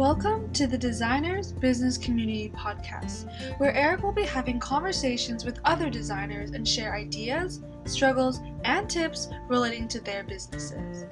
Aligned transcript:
Welcome 0.00 0.50
to 0.54 0.66
the 0.66 0.78
Designers 0.78 1.52
Business 1.52 1.98
Community 1.98 2.50
Podcast, 2.56 3.30
where 3.58 3.74
Eric 3.74 4.02
will 4.02 4.12
be 4.12 4.24
having 4.24 4.58
conversations 4.58 5.44
with 5.44 5.60
other 5.66 5.90
designers 5.90 6.52
and 6.52 6.66
share 6.66 6.94
ideas, 6.94 7.60
struggles, 7.84 8.40
and 8.64 8.88
tips 8.88 9.28
relating 9.46 9.88
to 9.88 10.00
their 10.00 10.24
businesses. 10.24 11.04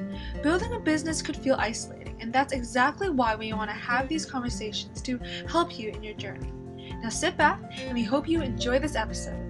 Building 0.43 0.73
a 0.73 0.81
business 0.81 1.21
could 1.21 1.37
feel 1.37 1.57
isolating, 1.59 2.17
and 2.23 2.33
that's 2.33 2.55
exactly 2.55 3.11
why 3.11 3.37
we 3.37 3.53
want 3.53 3.69
to 3.69 3.77
have 3.77 4.09
these 4.09 4.25
conversations 4.25 5.03
to 5.03 5.21
help 5.47 5.79
you 5.79 5.91
in 5.91 6.03
your 6.03 6.15
journey. 6.15 6.51
Now 7.03 7.11
sit 7.11 7.37
back, 7.37 7.61
and 7.77 7.93
we 7.93 8.05
hope 8.05 8.27
you 8.27 8.41
enjoy 8.41 8.79
this 8.79 8.97
episode. 8.97 9.48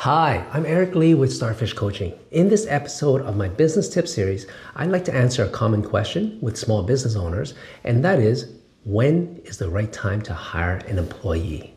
Hi, 0.00 0.46
I'm 0.52 0.66
Eric 0.66 0.94
Lee 0.94 1.14
with 1.14 1.32
Starfish 1.32 1.72
Coaching. 1.72 2.12
In 2.30 2.50
this 2.50 2.66
episode 2.68 3.22
of 3.22 3.34
my 3.34 3.48
business 3.48 3.88
tip 3.88 4.06
series, 4.06 4.46
I'd 4.76 4.90
like 4.90 5.06
to 5.06 5.14
answer 5.14 5.42
a 5.42 5.48
common 5.48 5.82
question 5.82 6.38
with 6.42 6.58
small 6.58 6.82
business 6.82 7.16
owners, 7.16 7.54
and 7.82 8.04
that 8.04 8.20
is 8.20 8.52
when 8.84 9.40
is 9.46 9.56
the 9.56 9.70
right 9.70 9.90
time 9.90 10.20
to 10.22 10.34
hire 10.34 10.76
an 10.86 10.98
employee? 10.98 11.74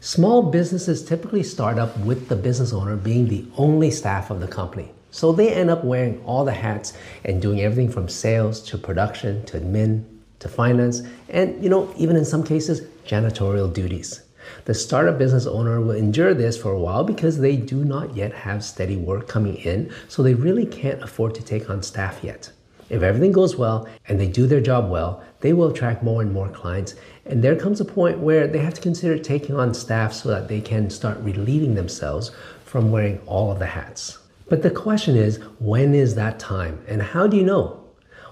Small 0.00 0.42
businesses 0.42 1.04
typically 1.04 1.44
start 1.44 1.78
up 1.78 1.96
with 2.00 2.28
the 2.28 2.36
business 2.36 2.72
owner 2.72 2.96
being 2.96 3.28
the 3.28 3.46
only 3.56 3.92
staff 3.92 4.30
of 4.30 4.40
the 4.40 4.48
company. 4.48 4.90
So 5.12 5.30
they 5.30 5.54
end 5.54 5.70
up 5.70 5.84
wearing 5.84 6.22
all 6.24 6.44
the 6.44 6.52
hats 6.52 6.94
and 7.24 7.40
doing 7.40 7.60
everything 7.60 7.90
from 7.90 8.08
sales 8.08 8.60
to 8.62 8.76
production 8.76 9.44
to 9.46 9.60
admin 9.60 10.04
to 10.40 10.48
finance 10.48 11.02
and 11.30 11.62
you 11.64 11.70
know 11.70 11.94
even 11.96 12.16
in 12.16 12.24
some 12.24 12.42
cases 12.42 12.82
janitorial 13.06 13.72
duties. 13.72 14.25
The 14.64 14.74
startup 14.74 15.18
business 15.18 15.46
owner 15.46 15.80
will 15.80 15.92
endure 15.92 16.34
this 16.34 16.56
for 16.56 16.72
a 16.72 16.78
while 16.78 17.04
because 17.04 17.38
they 17.38 17.56
do 17.56 17.84
not 17.84 18.16
yet 18.16 18.32
have 18.32 18.64
steady 18.64 18.96
work 18.96 19.28
coming 19.28 19.56
in, 19.56 19.92
so 20.08 20.22
they 20.22 20.34
really 20.34 20.66
can't 20.66 21.02
afford 21.02 21.34
to 21.36 21.42
take 21.42 21.70
on 21.70 21.82
staff 21.82 22.22
yet. 22.22 22.50
If 22.88 23.02
everything 23.02 23.32
goes 23.32 23.56
well 23.56 23.88
and 24.06 24.20
they 24.20 24.28
do 24.28 24.46
their 24.46 24.60
job 24.60 24.90
well, 24.90 25.22
they 25.40 25.52
will 25.52 25.70
attract 25.70 26.02
more 26.02 26.22
and 26.22 26.32
more 26.32 26.48
clients. 26.48 26.94
And 27.24 27.42
there 27.42 27.56
comes 27.56 27.80
a 27.80 27.84
point 27.84 28.18
where 28.18 28.46
they 28.46 28.58
have 28.58 28.74
to 28.74 28.80
consider 28.80 29.18
taking 29.18 29.56
on 29.56 29.74
staff 29.74 30.12
so 30.12 30.28
that 30.28 30.48
they 30.48 30.60
can 30.60 30.88
start 30.90 31.18
relieving 31.18 31.74
themselves 31.74 32.30
from 32.64 32.90
wearing 32.90 33.18
all 33.26 33.50
of 33.50 33.58
the 33.58 33.66
hats. 33.66 34.18
But 34.48 34.62
the 34.62 34.70
question 34.70 35.16
is, 35.16 35.38
when 35.58 35.94
is 35.94 36.14
that 36.14 36.38
time 36.38 36.84
and 36.86 37.02
how 37.02 37.26
do 37.26 37.36
you 37.36 37.44
know? 37.44 37.82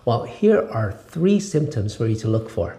Well, 0.04 0.24
here 0.24 0.68
are 0.70 0.92
three 0.92 1.40
symptoms 1.40 1.96
for 1.96 2.06
you 2.06 2.14
to 2.16 2.28
look 2.28 2.48
for. 2.48 2.76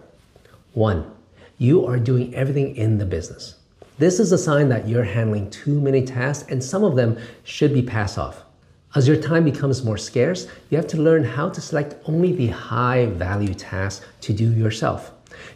One, 0.73 1.11
you 1.57 1.85
are 1.85 1.97
doing 1.97 2.33
everything 2.35 2.75
in 2.75 2.97
the 2.97 3.05
business. 3.05 3.55
This 3.97 4.19
is 4.19 4.31
a 4.31 4.37
sign 4.37 4.67
that 4.69 4.87
you're 4.89 5.05
handling 5.05 5.49
too 5.49 5.79
many 5.79 6.03
tasks 6.03 6.49
and 6.49 6.61
some 6.61 6.83
of 6.83 6.95
them 6.95 7.17
should 7.45 7.73
be 7.73 7.81
passed 7.81 8.17
off. 8.17 8.43
As 8.93 9.07
your 9.07 9.21
time 9.21 9.45
becomes 9.45 9.83
more 9.83 9.97
scarce, 9.97 10.47
you 10.69 10.77
have 10.77 10.87
to 10.87 11.01
learn 11.01 11.23
how 11.23 11.49
to 11.49 11.61
select 11.61 11.95
only 12.05 12.33
the 12.33 12.47
high 12.47 13.05
value 13.05 13.53
tasks 13.53 14.05
to 14.21 14.33
do 14.33 14.51
yourself. 14.51 15.11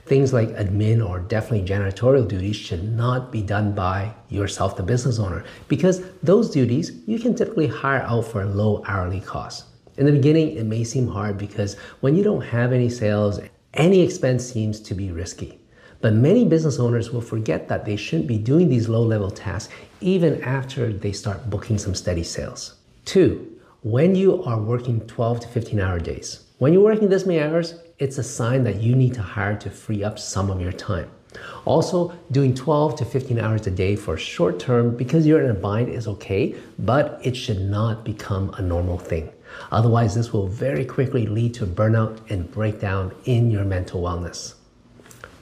Things 0.05 0.33
like 0.33 0.49
admin 0.49 1.05
or 1.05 1.19
definitely 1.19 1.67
janitorial 1.67 2.27
duties 2.27 2.55
should 2.55 2.83
not 2.83 3.31
be 3.31 3.41
done 3.41 3.73
by 3.73 4.13
yourself, 4.29 4.77
the 4.77 4.83
business 4.83 5.19
owner, 5.19 5.43
because 5.67 6.01
those 6.23 6.49
duties 6.49 6.93
you 7.07 7.19
can 7.19 7.35
typically 7.35 7.67
hire 7.67 8.01
out 8.01 8.25
for 8.25 8.45
low 8.45 8.83
hourly 8.87 9.21
cost. 9.21 9.65
In 9.97 10.05
the 10.05 10.13
beginning, 10.13 10.55
it 10.55 10.65
may 10.65 10.85
seem 10.85 11.07
hard 11.07 11.37
because 11.37 11.75
when 11.99 12.15
you 12.15 12.23
don't 12.23 12.41
have 12.41 12.71
any 12.71 12.89
sales, 12.89 13.41
any 13.73 14.01
expense 14.01 14.49
seems 14.49 14.79
to 14.81 14.93
be 14.93 15.11
risky. 15.11 15.58
But 16.01 16.13
many 16.13 16.45
business 16.45 16.79
owners 16.79 17.11
will 17.11 17.21
forget 17.21 17.67
that 17.67 17.85
they 17.85 17.95
shouldn't 17.95 18.27
be 18.27 18.37
doing 18.37 18.69
these 18.69 18.87
low 18.87 19.03
level 19.03 19.29
tasks 19.29 19.73
even 20.01 20.41
after 20.43 20.93
they 20.93 21.11
start 21.11 21.49
booking 21.49 21.77
some 21.77 21.95
steady 21.95 22.23
sales. 22.23 22.75
Two, 23.05 23.59
when 23.83 24.15
you 24.15 24.43
are 24.43 24.59
working 24.59 24.99
12 25.07 25.41
to 25.41 25.47
15 25.47 25.79
hour 25.79 25.99
days. 25.99 26.45
When 26.57 26.73
you're 26.73 26.83
working 26.83 27.07
this 27.07 27.25
many 27.25 27.39
hours, 27.39 27.75
it's 27.97 28.17
a 28.17 28.23
sign 28.23 28.63
that 28.65 28.81
you 28.81 28.95
need 28.95 29.13
to 29.13 29.21
hire 29.21 29.55
to 29.57 29.69
free 29.69 30.03
up 30.03 30.19
some 30.19 30.49
of 30.49 30.59
your 30.59 30.73
time. 30.73 31.09
Also, 31.65 32.13
doing 32.31 32.53
12 32.53 32.97
to 32.97 33.05
15 33.05 33.39
hours 33.39 33.67
a 33.67 33.71
day 33.71 33.95
for 33.95 34.17
short 34.17 34.59
term 34.59 34.95
because 34.97 35.25
you're 35.25 35.43
in 35.43 35.51
a 35.51 35.53
bind 35.53 35.87
is 35.87 36.07
okay, 36.07 36.55
but 36.79 37.19
it 37.23 37.37
should 37.37 37.61
not 37.61 38.03
become 38.03 38.53
a 38.57 38.61
normal 38.61 38.97
thing. 38.97 39.31
Otherwise, 39.71 40.15
this 40.15 40.33
will 40.33 40.47
very 40.47 40.85
quickly 40.85 41.25
lead 41.27 41.53
to 41.53 41.65
burnout 41.65 42.19
and 42.29 42.51
breakdown 42.51 43.13
in 43.25 43.49
your 43.51 43.63
mental 43.63 44.01
wellness. 44.01 44.55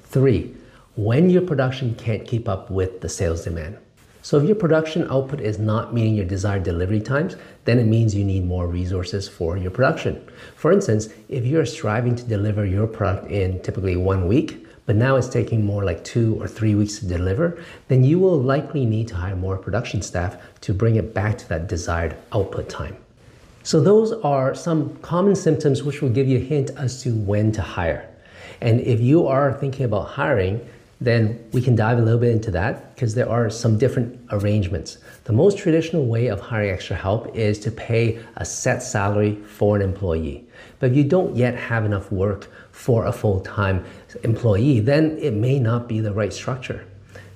Three, 0.09 0.55
when 0.95 1.29
your 1.29 1.41
production 1.41 1.93
can't 1.95 2.25
keep 2.25 2.47
up 2.47 2.71
with 2.71 3.01
the 3.01 3.09
sales 3.09 3.43
demand. 3.43 3.77
So 4.21 4.37
if 4.37 4.45
your 4.45 4.55
production 4.55 5.05
output 5.11 5.41
is 5.41 5.59
not 5.59 5.93
meeting 5.93 6.15
your 6.15 6.25
desired 6.25 6.63
delivery 6.63 7.01
times, 7.01 7.35
then 7.65 7.77
it 7.77 7.85
means 7.85 8.15
you 8.15 8.23
need 8.23 8.45
more 8.45 8.67
resources 8.67 9.27
for 9.27 9.57
your 9.57 9.69
production. 9.69 10.25
For 10.55 10.71
instance, 10.71 11.09
if 11.27 11.45
you're 11.45 11.65
striving 11.65 12.15
to 12.15 12.23
deliver 12.23 12.65
your 12.65 12.87
product 12.87 13.29
in 13.31 13.61
typically 13.61 13.97
one 13.97 14.27
week, 14.27 14.65
but 14.85 14.95
now 14.95 15.17
it's 15.17 15.27
taking 15.27 15.65
more 15.65 15.83
like 15.83 16.05
two 16.05 16.41
or 16.41 16.47
three 16.47 16.73
weeks 16.73 16.99
to 16.99 17.05
deliver, 17.05 17.61
then 17.89 18.05
you 18.05 18.17
will 18.17 18.41
likely 18.41 18.85
need 18.85 19.09
to 19.09 19.15
hire 19.15 19.35
more 19.35 19.57
production 19.57 20.01
staff 20.01 20.37
to 20.61 20.73
bring 20.73 20.95
it 20.95 21.13
back 21.13 21.37
to 21.39 21.49
that 21.49 21.67
desired 21.67 22.15
output 22.31 22.69
time. 22.69 22.95
So 23.63 23.81
those 23.81 24.13
are 24.23 24.55
some 24.55 24.95
common 24.99 25.35
symptoms 25.35 25.83
which 25.83 26.01
will 26.01 26.09
give 26.09 26.29
you 26.29 26.37
a 26.37 26.41
hint 26.41 26.71
as 26.77 27.03
to 27.03 27.13
when 27.13 27.51
to 27.51 27.61
hire. 27.61 28.09
And 28.61 28.81
if 28.81 28.99
you 28.99 29.27
are 29.27 29.53
thinking 29.53 29.85
about 29.85 30.07
hiring, 30.07 30.67
then 30.99 31.47
we 31.51 31.61
can 31.61 31.75
dive 31.75 31.99
a 31.99 32.01
little 32.01 32.19
bit 32.19 32.31
into 32.31 32.49
that 32.51 32.95
because 32.95 33.13
there 33.13 33.29
are 33.29 33.49
some 33.49 33.77
different 33.77 34.19
arrangements. 34.31 34.97
The 35.25 35.33
most 35.33 35.57
traditional 35.57 36.05
way 36.07 36.27
of 36.27 36.39
hiring 36.39 36.71
extra 36.71 36.95
help 36.95 37.35
is 37.35 37.59
to 37.59 37.71
pay 37.71 38.19
a 38.37 38.45
set 38.45 38.81
salary 38.81 39.35
for 39.35 39.75
an 39.75 39.83
employee. 39.83 40.47
But 40.79 40.91
if 40.91 40.97
you 40.97 41.03
don't 41.03 41.35
yet 41.35 41.55
have 41.55 41.85
enough 41.85 42.11
work 42.11 42.49
for 42.71 43.05
a 43.05 43.11
full 43.11 43.41
time 43.41 43.85
employee, 44.23 44.79
then 44.79 45.17
it 45.19 45.33
may 45.33 45.59
not 45.59 45.87
be 45.87 45.99
the 45.99 46.13
right 46.13 46.33
structure. 46.33 46.85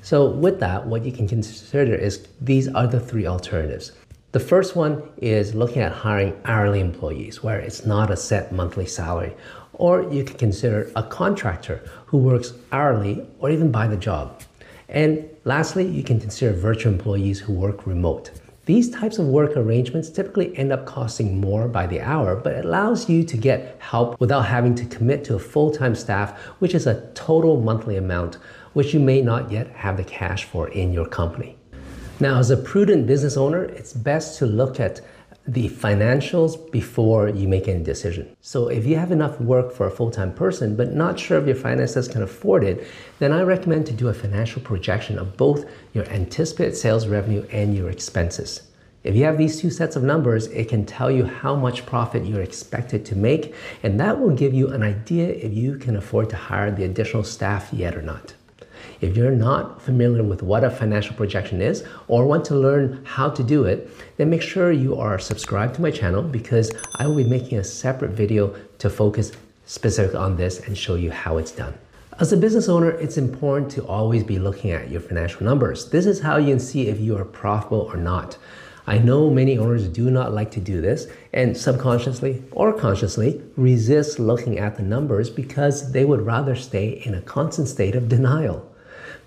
So, 0.04 0.28
with 0.28 0.60
that, 0.62 0.88
what 0.88 1.06
you 1.06 1.12
can 1.12 1.28
consider 1.28 1.94
is 1.94 2.28
these 2.40 2.68
are 2.68 2.88
the 2.88 3.00
three 3.00 3.28
alternatives. 3.28 3.92
The 4.32 4.40
first 4.40 4.76
one 4.76 5.04
is 5.18 5.54
looking 5.54 5.82
at 5.82 5.92
hiring 5.92 6.40
hourly 6.46 6.80
employees 6.80 7.44
where 7.44 7.60
it's 7.60 7.86
not 7.86 8.10
a 8.10 8.16
set 8.16 8.52
monthly 8.52 8.86
salary. 8.86 9.36
Or 9.82 10.04
you 10.14 10.24
can 10.24 10.38
consider 10.38 10.92
a 10.96 11.02
contractor 11.02 11.82
who 12.06 12.20
works 12.20 12.54
hourly 12.72 13.26
or 13.40 13.50
even 13.50 13.72
by 13.72 13.88
the 13.88 13.98
job. 13.98 14.44
And 14.88 15.28
lastly, 15.44 15.88
you 15.88 16.04
can 16.04 16.20
consider 16.20 16.54
virtual 16.54 16.94
employees 16.94 17.40
who 17.40 17.54
work 17.54 17.88
remote. 17.88 18.30
These 18.66 18.92
types 18.92 19.18
of 19.18 19.26
work 19.26 19.58
arrangements 19.58 20.12
typically 20.12 20.56
end 20.56 20.72
up 20.72 20.86
costing 20.86 21.42
more 21.42 21.68
by 21.68 21.88
the 21.88 22.00
hour, 22.00 22.36
but 22.36 22.54
it 22.54 22.66
allows 22.66 23.10
you 23.10 23.24
to 23.24 23.36
get 23.36 23.78
help 23.80 24.20
without 24.20 24.46
having 24.46 24.76
to 24.76 24.86
commit 24.86 25.24
to 25.24 25.36
a 25.36 25.40
full 25.40 25.72
time 25.72 25.96
staff, 25.96 26.40
which 26.60 26.76
is 26.76 26.86
a 26.86 27.10
total 27.16 27.60
monthly 27.60 27.98
amount, 27.98 28.36
which 28.74 28.94
you 28.94 29.00
may 29.00 29.20
not 29.20 29.52
yet 29.52 29.68
have 29.70 29.98
the 29.98 30.04
cash 30.04 30.44
for 30.44 30.68
in 30.68 30.94
your 30.94 31.08
company. 31.08 31.58
Now, 32.20 32.38
as 32.38 32.52
a 32.52 32.58
prudent 32.58 33.08
business 33.08 33.36
owner, 33.36 33.64
it's 33.64 33.94
best 33.94 34.38
to 34.38 34.46
look 34.46 34.80
at 34.80 35.02
the 35.52 35.68
financials 35.68 36.72
before 36.72 37.28
you 37.28 37.46
make 37.46 37.68
any 37.68 37.84
decision. 37.84 38.38
So 38.40 38.70
if 38.70 38.86
you 38.86 38.96
have 38.96 39.12
enough 39.12 39.42
work 39.42 39.74
for 39.74 39.86
a 39.86 39.92
full-time 39.92 40.34
person 40.34 40.78
but 40.78 40.94
not 40.94 41.20
sure 41.20 41.38
if 41.40 41.46
your 41.46 41.58
finances 41.58 42.08
can 42.08 42.24
afford 42.24 42.64
it, 42.64 42.88
then 43.20 43.34
I 43.34 43.42
recommend 43.42 43.86
to 43.88 43.94
do 43.94 44.08
a 44.08 44.14
financial 44.14 44.62
projection 44.62 45.20
of 45.20 45.36
both 45.36 45.66
your 45.94 46.06
anticipated 46.06 46.78
sales 46.78 47.06
revenue 47.06 47.46
and 47.52 47.76
your 47.76 47.90
expenses. 47.90 48.62
If 49.04 49.16
you 49.16 49.26
have 49.26 49.38
these 49.38 49.60
two 49.60 49.72
sets 49.72 49.98
of 49.98 50.04
numbers, 50.04 50.48
it 50.48 50.70
can 50.70 50.86
tell 50.86 51.12
you 51.12 51.26
how 51.26 51.56
much 51.56 51.86
profit 51.86 52.26
you're 52.26 52.44
expected 52.44 53.04
to 53.08 53.16
make, 53.16 53.54
and 53.84 54.00
that 54.00 54.22
will 54.22 54.30
give 54.30 54.54
you 54.54 54.70
an 54.70 54.84
idea 54.84 55.28
if 55.28 55.52
you 55.54 55.78
can 55.78 55.98
afford 55.98 56.30
to 56.30 56.38
hire 56.38 56.72
the 56.72 56.86
additional 56.86 57.24
staff 57.24 57.74
yet 57.74 57.96
or 57.96 58.04
not. 58.04 58.36
If 59.02 59.18
you're 59.18 59.32
not 59.32 59.82
familiar 59.82 60.24
with 60.24 60.44
what 60.44 60.64
a 60.64 60.70
financial 60.70 61.16
projection 61.16 61.62
is 61.62 61.84
or 62.08 62.26
want 62.26 62.46
to 62.46 62.56
learn 62.56 63.04
how 63.06 63.30
to 63.30 63.44
do 63.44 63.66
it, 63.66 63.90
then 64.18 64.30
make 64.30 64.42
sure 64.42 64.72
you 64.72 64.96
are 64.96 65.20
subscribed 65.20 65.76
to 65.76 65.82
my 65.82 65.92
channel 65.92 66.22
because 66.22 66.72
I 66.96 67.08
will 67.08 67.16
be 67.16 67.24
making 67.24 67.58
a 67.58 67.64
separate 67.64 68.12
video 68.12 68.56
to 68.80 68.90
focus 68.90 69.32
specific 69.66 70.16
on 70.16 70.36
this 70.36 70.60
and 70.60 70.78
show 70.78 70.96
you 70.96 71.12
how 71.12 71.38
it's 71.38 71.52
done. 71.52 71.74
As 72.20 72.34
a 72.34 72.38
business 72.38 72.70
owner, 72.70 72.92
it's 72.92 73.18
important 73.18 73.72
to 73.72 73.88
always 73.88 74.24
be 74.24 74.38
looking 74.38 74.72
at 74.72 74.92
your 74.92 75.02
financial 75.02 75.44
numbers. 75.44 75.90
This 75.90 76.06
is 76.06 76.20
how 76.20 76.38
you 76.38 76.50
can 76.50 76.60
see 76.60 76.88
if 76.88 77.00
you 77.00 77.18
are 77.18 77.26
profitable 77.26 77.90
or 77.92 77.98
not. 77.98 78.38
I 78.88 78.98
know 78.98 79.30
many 79.30 79.58
owners 79.58 79.88
do 79.88 80.10
not 80.10 80.34
like 80.34 80.52
to 80.52 80.60
do 80.60 80.82
this 80.82 81.08
and 81.34 81.56
subconsciously 81.56 82.44
or 82.52 82.74
consciously 82.74 83.42
resist 83.56 84.20
looking 84.20 84.60
at 84.60 84.76
the 84.76 84.84
numbers 84.84 85.30
because 85.30 85.92
they 85.92 86.04
would 86.04 86.22
rather 86.22 86.56
stay 86.56 87.02
in 87.06 87.16
a 87.16 87.22
constant 87.22 87.68
state 87.68 87.96
of 87.96 88.10
denial. 88.10 88.71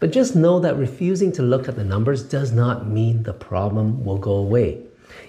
But 0.01 0.13
just 0.13 0.37
know 0.37 0.61
that 0.61 0.77
refusing 0.77 1.33
to 1.33 1.43
look 1.43 1.69
at 1.69 1.77
the 1.77 1.85
numbers 1.85 2.23
does 2.23 2.53
not 2.53 2.87
mean 2.87 3.23
the 3.23 3.33
problem 3.33 4.05
will 4.05 4.19
go 4.19 4.33
away. 4.33 4.83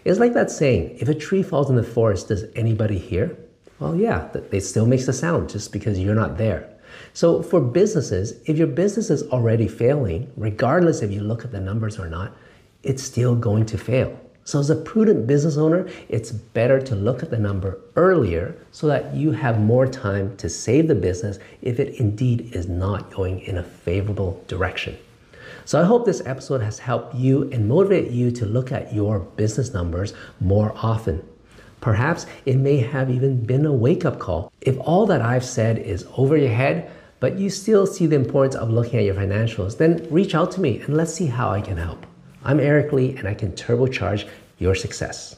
It's 0.04 0.20
like 0.20 0.34
that 0.34 0.52
saying, 0.52 0.98
if 1.00 1.08
a 1.08 1.14
tree 1.14 1.44
falls 1.44 1.70
in 1.70 1.76
the 1.76 1.84
forest, 1.84 2.28
does 2.28 2.46
anybody 2.56 2.98
hear? 2.98 3.38
Well, 3.80 3.96
yeah, 3.96 4.30
it 4.52 4.62
still 4.62 4.86
makes 4.86 5.08
a 5.08 5.14
sound 5.14 5.50
just 5.50 5.72
because 5.72 6.00
you're 6.00 6.16
not 6.16 6.38
there. 6.38 6.70
So 7.14 7.42
for 7.42 7.60
businesses, 7.60 8.40
if 8.46 8.58
your 8.58 8.68
business 8.68 9.10
is 9.10 9.24
already 9.24 9.68
failing, 9.68 10.32
regardless 10.38 11.02
if 11.02 11.12
you 11.12 11.22
look 11.22 11.44
at 11.44 11.52
the 11.52 11.60
numbers 11.60 12.00
or 12.00 12.08
not, 12.08 12.36
it's 12.84 13.04
still 13.04 13.36
going 13.36 13.66
to 13.68 13.78
fail. 13.78 14.20
So, 14.48 14.60
as 14.60 14.70
a 14.70 14.76
prudent 14.76 15.26
business 15.26 15.58
owner, 15.58 15.90
it's 16.08 16.32
better 16.32 16.80
to 16.80 16.96
look 16.96 17.24
at 17.24 17.32
the 17.32 17.40
number 17.40 17.80
earlier 17.96 18.56
so 18.72 18.86
that 18.86 19.16
you 19.16 19.32
have 19.32 19.60
more 19.60 19.88
time 19.88 20.38
to 20.38 20.50
save 20.50 20.88
the 20.88 20.94
business 20.94 21.40
if 21.64 21.80
it 21.80 22.00
indeed 22.00 22.56
is 22.56 22.68
not 22.68 23.12
going 23.12 23.40
in 23.40 23.58
a 23.58 23.64
favorable 23.64 24.44
direction. 24.48 24.96
So, 25.66 25.82
I 25.82 25.84
hope 25.84 26.06
this 26.06 26.22
episode 26.28 26.62
has 26.62 26.78
helped 26.78 27.16
you 27.16 27.50
and 27.52 27.68
motivate 27.68 28.12
you 28.12 28.30
to 28.34 28.46
look 28.46 28.72
at 28.72 28.94
your 28.94 29.18
business 29.18 29.74
numbers 29.74 30.14
more 30.40 30.74
often. 30.76 31.28
Perhaps 31.82 32.28
it 32.46 32.58
may 32.58 32.78
have 32.78 33.10
even 33.10 33.44
been 33.44 33.66
a 33.66 33.74
wake 33.74 34.06
up 34.06 34.20
call. 34.20 34.52
If 34.62 34.78
all 34.80 35.08
that 35.08 35.24
I've 35.24 35.44
said 35.44 35.80
is 35.80 36.06
over 36.18 36.38
your 36.38 36.54
head, 36.54 36.92
but 37.20 37.40
you 37.40 37.50
still 37.50 37.88
see 37.88 38.06
the 38.06 38.16
importance 38.16 38.54
of 38.54 38.70
looking 38.70 39.00
at 39.00 39.06
your 39.06 39.16
financials, 39.16 39.80
then 39.80 40.08
reach 40.12 40.36
out 40.36 40.52
to 40.52 40.62
me 40.62 40.82
and 40.82 40.96
let's 40.96 41.16
see 41.16 41.26
how 41.26 41.50
I 41.50 41.62
can 41.62 41.78
help. 41.78 42.06
I'm 42.48 42.60
Eric 42.60 42.94
Lee 42.94 43.16
and 43.18 43.28
I 43.28 43.34
can 43.34 43.54
turbocharge 43.54 44.30
your 44.60 44.76
success. 44.76 45.38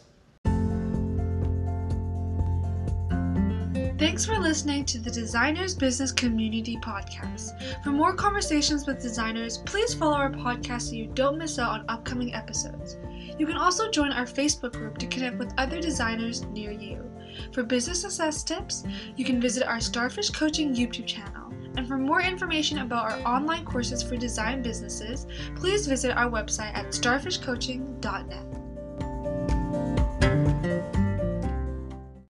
Thanks 3.97 4.25
for 4.25 4.37
listening 4.37 4.83
to 4.85 4.99
the 4.99 5.09
Designers 5.09 5.73
Business 5.73 6.11
Community 6.11 6.75
Podcast. 6.83 7.51
For 7.81 7.91
more 7.91 8.13
conversations 8.13 8.85
with 8.85 9.01
designers, 9.01 9.59
please 9.59 9.93
follow 9.93 10.17
our 10.17 10.29
podcast 10.29 10.89
so 10.89 10.95
you 10.95 11.07
don't 11.07 11.37
miss 11.37 11.57
out 11.57 11.79
on 11.79 11.85
upcoming 11.87 12.33
episodes. 12.33 12.97
You 13.39 13.45
can 13.47 13.55
also 13.55 13.89
join 13.89 14.11
our 14.11 14.25
Facebook 14.25 14.73
group 14.73 14.97
to 14.97 15.07
connect 15.07 15.37
with 15.37 15.53
other 15.57 15.79
designers 15.79 16.43
near 16.47 16.71
you. 16.71 17.09
For 17.53 17.63
business 17.63 18.01
success 18.01 18.43
tips, 18.43 18.83
you 19.15 19.23
can 19.23 19.39
visit 19.39 19.63
our 19.63 19.79
Starfish 19.79 20.31
Coaching 20.31 20.75
YouTube 20.75 21.07
channel. 21.07 21.46
And 21.77 21.87
for 21.87 21.97
more 21.97 22.21
information 22.21 22.79
about 22.79 23.11
our 23.11 23.19
online 23.19 23.63
courses 23.63 24.01
for 24.01 24.17
design 24.17 24.63
businesses, 24.63 25.27
please 25.55 25.85
visit 25.85 26.17
our 26.17 26.29
website 26.29 26.75
at 26.75 26.87
starfishcoaching.net. 26.87 28.46